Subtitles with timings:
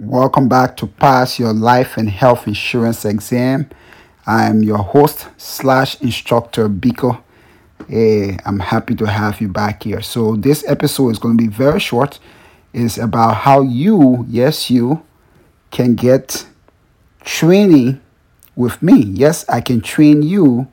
[0.00, 3.68] Welcome back to Pass Your Life and Health Insurance Exam.
[4.28, 7.20] I'm your host slash instructor Biko.
[7.88, 10.00] Hey, I'm happy to have you back here.
[10.00, 12.20] So this episode is going to be very short.
[12.72, 15.02] It's about how you, yes, you,
[15.72, 16.46] can get
[17.24, 18.00] training
[18.54, 19.02] with me.
[19.02, 20.68] Yes, I can train you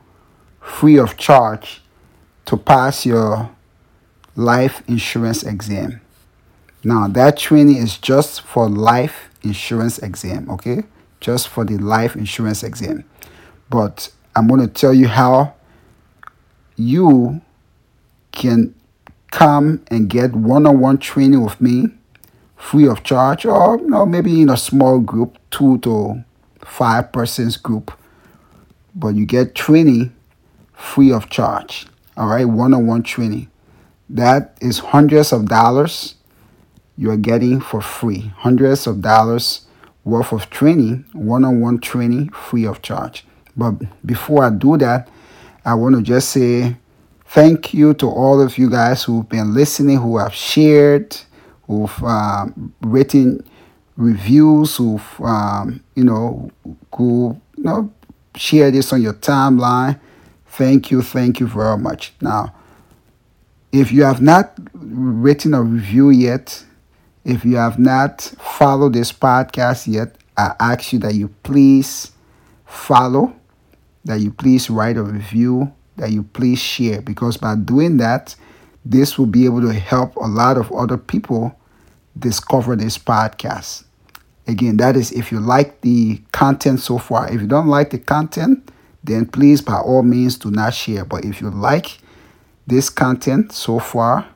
[0.62, 1.82] free of charge
[2.46, 3.50] to pass your
[4.36, 6.00] life insurance exam.
[6.86, 10.84] Now, that training is just for life insurance exam, okay?
[11.20, 13.04] Just for the life insurance exam.
[13.72, 15.56] But I'm going to tell you how
[16.76, 17.42] you
[18.32, 18.76] can
[19.32, 21.88] come and get one-on-one training with me
[22.56, 26.24] free of charge or you know, maybe in a small group, two to
[26.60, 27.98] five persons group.
[28.94, 30.16] But you get training
[30.72, 31.88] free of charge.
[32.16, 33.50] All right, one-on-one training.
[34.08, 36.15] That is hundreds of dollars
[36.98, 38.32] you are getting for free.
[38.38, 39.66] Hundreds of dollars
[40.04, 43.26] worth of training, one on one training, free of charge.
[43.58, 43.74] But
[44.06, 45.10] before I do that,
[45.64, 46.76] I want to just say
[47.26, 51.18] thank you to all of you guys who've been listening, who have shared,
[51.68, 53.44] who've um, written
[53.98, 56.52] reviews, who've, um, you know,
[56.96, 57.92] who, you know,
[58.36, 60.00] share this on your timeline.
[60.48, 62.14] Thank you, thank you very much.
[62.22, 62.54] Now,
[63.72, 66.64] if you have not written a review yet,
[67.26, 72.12] if you have not followed this podcast yet, I ask you that you please
[72.66, 73.36] follow,
[74.06, 78.36] that you please write a review, that you please share, because by doing that,
[78.86, 81.58] this will be able to help a lot of other people
[82.18, 83.86] discover this podcast.
[84.48, 87.28] Again, that is if you like the content so far.
[87.34, 88.72] If you don't like the content,
[89.04, 91.04] then please, by all means, do not share.
[91.04, 91.98] But if you like
[92.68, 94.28] this content so far,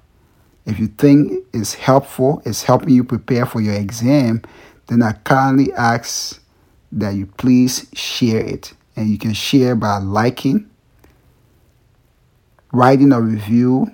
[0.70, 4.42] if you think it's helpful, it's helping you prepare for your exam,
[4.88, 6.42] then I kindly ask
[6.92, 8.74] that you please share it.
[8.96, 10.70] And you can share by liking,
[12.74, 13.92] writing a review,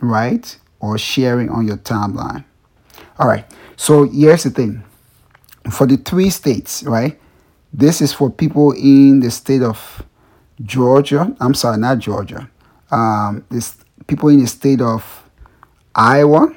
[0.00, 0.58] right?
[0.80, 2.44] Or sharing on your timeline.
[3.18, 3.44] All right.
[3.76, 4.84] So here's the thing.
[5.72, 7.18] For the three states, right?
[7.72, 10.04] This is for people in the state of
[10.62, 11.34] Georgia.
[11.40, 12.48] I'm sorry, not Georgia.
[12.90, 15.25] Um, this people in the state of
[15.96, 16.54] Iowa,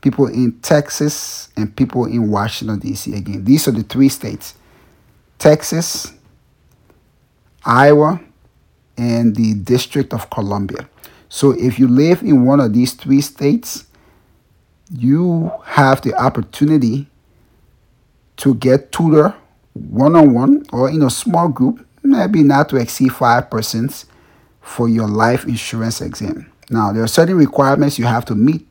[0.00, 3.14] people in Texas, and people in Washington, D.C.
[3.14, 4.54] Again, these are the three states
[5.38, 6.12] Texas,
[7.64, 8.20] Iowa,
[8.96, 10.88] and the District of Columbia.
[11.28, 13.86] So if you live in one of these three states,
[14.90, 17.06] you have the opportunity
[18.38, 19.34] to get tutor
[19.74, 24.06] one on one or in a small group, maybe not to exceed five persons
[24.60, 26.50] for your life insurance exam.
[26.70, 28.66] Now, there are certain requirements you have to meet,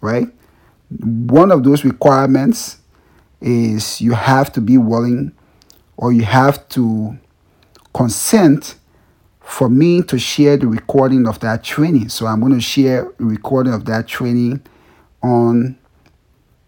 [0.00, 0.28] right?
[1.00, 2.78] One of those requirements
[3.40, 5.32] is you have to be willing
[5.96, 7.18] or you have to
[7.92, 8.76] consent
[9.40, 12.08] for me to share the recording of that training.
[12.08, 14.62] So I'm going to share a recording of that training
[15.22, 15.78] on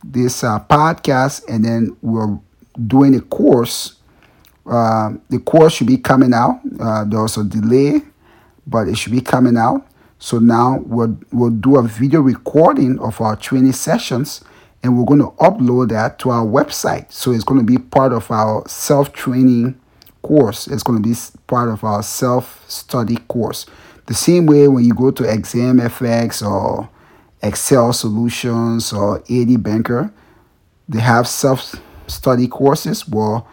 [0.04, 2.38] this uh, podcast, and then we're
[2.87, 3.97] doing a course.
[4.65, 6.60] Uh, the course should be coming out.
[6.78, 8.03] Uh, there was a delay,
[8.66, 9.87] but it should be coming out.
[10.19, 14.43] So now we'll, we'll do a video recording of our training sessions
[14.82, 17.12] and we're going to upload that to our website.
[17.12, 19.78] So it's going to be part of our self-training
[20.22, 20.69] course.
[20.69, 21.15] It's going to be
[21.47, 23.66] part of our self-study course.
[24.06, 26.88] The same way when you go to ExamFX or
[27.43, 30.12] XCEL Solutions or AD Banker,
[30.88, 33.09] they have self-study courses.
[33.09, 33.48] Well,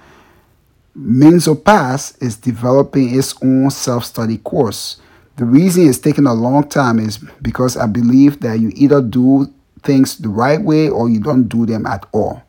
[0.96, 4.98] Minzo Pass is developing its own self-study course.
[5.36, 9.52] The reason it's taking a long time is because I believe that you either do
[9.82, 12.44] things the right way or you don't do them at all.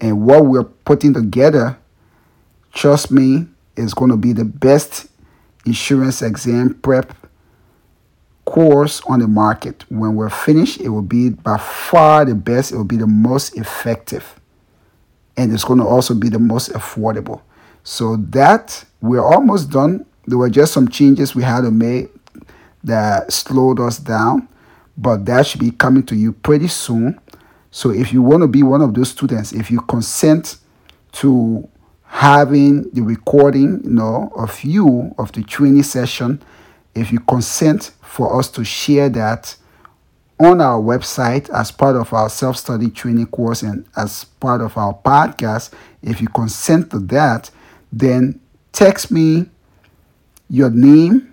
[0.00, 1.78] And what we're putting together,
[2.72, 3.46] trust me,
[3.76, 5.06] is going to be the best
[5.64, 7.14] insurance exam prep
[8.44, 9.84] course on the market.
[9.88, 13.56] When we're finished, it will be by far the best, it will be the most
[13.56, 14.40] effective,
[15.36, 17.42] and it's going to also be the most affordable.
[17.84, 22.10] So, that we're almost done there were just some changes we had to make
[22.84, 24.48] that slowed us down,
[24.96, 27.20] but that should be coming to you pretty soon.
[27.70, 30.58] So if you want to be one of those students, if you consent
[31.12, 31.68] to
[32.04, 36.42] having the recording, you know, of you of the training session,
[36.94, 39.56] if you consent for us to share that
[40.38, 44.92] on our website as part of our self-study training course and as part of our
[44.92, 45.72] podcast,
[46.02, 47.50] if you consent to that,
[47.92, 48.38] then
[48.72, 49.46] text me
[50.52, 51.32] your name,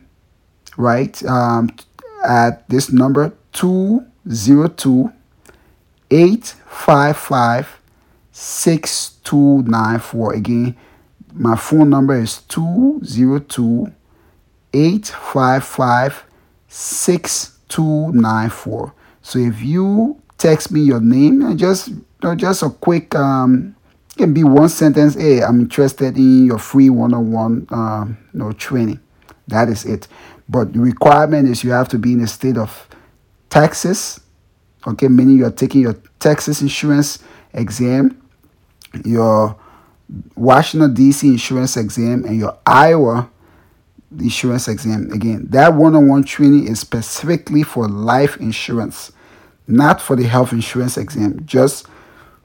[0.77, 1.69] right, um,
[2.25, 5.11] at this number 202
[6.09, 7.79] 855
[8.31, 10.33] 6294.
[10.33, 10.75] Again,
[11.33, 13.91] my phone number is 202
[14.73, 16.23] 855
[16.69, 18.93] 6294.
[19.21, 23.75] So if you text me your name and just you know, just a quick um
[24.19, 28.99] can be one sentence, hey, I'm interested in your free one-on-one um, you know, training.
[29.49, 30.07] That is it.
[30.47, 32.87] But the requirement is you have to be in the state of
[33.49, 34.19] Texas,
[34.87, 37.19] okay, meaning you're taking your Texas insurance
[37.53, 38.19] exam,
[39.05, 39.55] your
[40.35, 43.29] Washington DC insurance exam, and your Iowa
[44.19, 45.11] insurance exam.
[45.11, 49.11] Again, that one-on-one training is specifically for life insurance,
[49.67, 51.87] not for the health insurance exam, just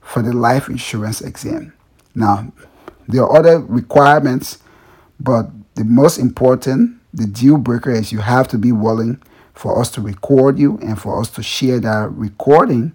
[0.00, 1.72] for the life insurance exam.
[2.14, 2.52] Now,
[3.08, 4.58] there are other requirements,
[5.18, 9.20] but the most important, the deal breaker is you have to be willing
[9.54, 12.92] for us to record you and for us to share that recording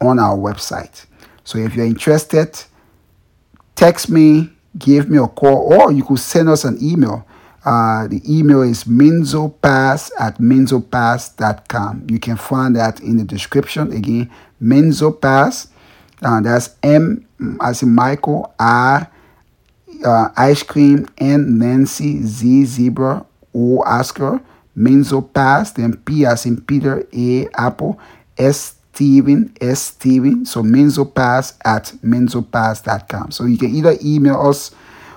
[0.00, 1.06] on our website.
[1.44, 2.60] So if you're interested,
[3.74, 7.26] text me, give me a call, or you could send us an email.
[7.64, 12.06] Uh, the email is minzopass at minzopass.com.
[12.08, 13.92] You can find that in the description.
[13.92, 14.30] Again,
[14.62, 15.68] minzopass.
[16.22, 17.26] Uh, that's M
[17.60, 19.06] as in Michael, I,
[20.04, 24.40] uh, ice cream, and Nancy, Z zebra, O Oscar,
[24.76, 27.98] Minzo Pass, then P as in Peter, A Apple,
[28.36, 30.46] S Steven, S Steven.
[30.46, 33.30] So Minzo Pass at minzopass.com.
[33.30, 34.70] So you can either email us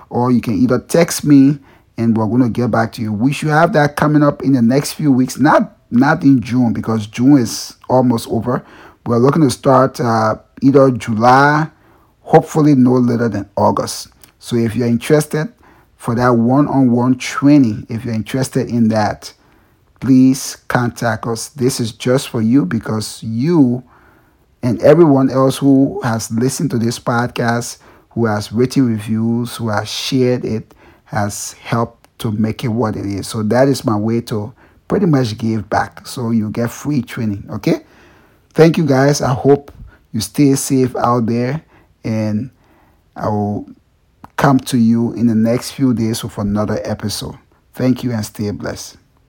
[0.09, 1.59] or you can either text me
[1.97, 3.13] and we're going to get back to you.
[3.13, 5.37] We should have that coming up in the next few weeks.
[5.37, 8.65] Not not in June because June is almost over.
[9.05, 11.69] We're looking to start uh, either July,
[12.21, 14.09] hopefully no later than August.
[14.39, 15.53] So if you're interested
[15.97, 19.33] for that one-on-one training, if you're interested in that,
[19.99, 21.49] please contact us.
[21.49, 23.83] This is just for you because you
[24.63, 27.79] and everyone else who has listened to this podcast,
[28.11, 30.73] who has written reviews, who has shared it,
[31.05, 33.27] has helped to make it what it is.
[33.27, 34.53] So that is my way to
[34.87, 36.07] pretty much give back.
[36.07, 37.45] So you get free training.
[37.49, 37.85] Okay.
[38.53, 39.21] Thank you guys.
[39.21, 39.71] I hope
[40.11, 41.63] you stay safe out there
[42.03, 42.51] and
[43.15, 43.69] I will
[44.39, 47.37] come to you in the next few days with another episode.
[47.73, 48.95] Thank you and stay blessed.